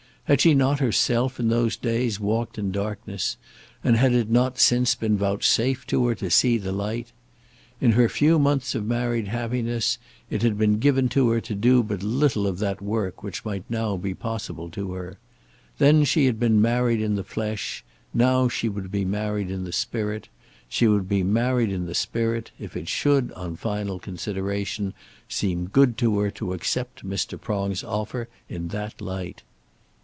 [0.25, 3.35] Had she not herself in those days walked in darkness,
[3.83, 7.11] and had it not since that been vouchsafed to her to see the light?
[7.81, 9.97] In her few months of married happiness
[10.29, 13.65] it had been given to her to do but little of that work which might
[13.69, 15.17] now be possible to her.
[15.79, 17.83] Then she had been married in the flesh;
[18.13, 20.29] now she would be married in the spirit;
[20.69, 24.93] she would be married in the spirit, if it should, on final consideration,
[25.27, 27.41] seem good to her to accept Mr.
[27.41, 29.43] Prong's offer in that light.